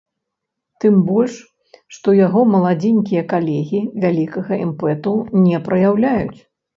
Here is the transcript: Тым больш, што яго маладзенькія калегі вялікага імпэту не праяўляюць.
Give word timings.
Тым 0.83 0.95
больш, 1.09 1.33
што 1.97 2.15
яго 2.19 2.41
маладзенькія 2.53 3.23
калегі 3.33 3.81
вялікага 4.07 4.53
імпэту 4.65 5.13
не 5.45 5.57
праяўляюць. 5.69 6.39